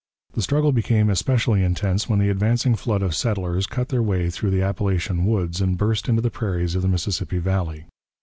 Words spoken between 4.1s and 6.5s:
through the Appalachian woods and burst into the